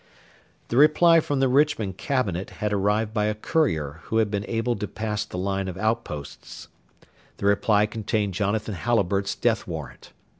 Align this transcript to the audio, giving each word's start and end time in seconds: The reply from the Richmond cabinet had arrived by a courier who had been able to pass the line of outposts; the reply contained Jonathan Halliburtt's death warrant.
The 0.69 0.77
reply 0.77 1.19
from 1.19 1.41
the 1.41 1.47
Richmond 1.47 1.95
cabinet 1.99 2.49
had 2.57 2.73
arrived 2.73 3.13
by 3.13 3.25
a 3.25 3.35
courier 3.35 3.99
who 4.05 4.17
had 4.17 4.31
been 4.31 4.47
able 4.47 4.75
to 4.77 4.87
pass 4.87 5.23
the 5.25 5.37
line 5.37 5.67
of 5.67 5.77
outposts; 5.77 6.69
the 7.37 7.45
reply 7.45 7.85
contained 7.85 8.33
Jonathan 8.33 8.73
Halliburtt's 8.73 9.35
death 9.35 9.67
warrant. 9.67 10.11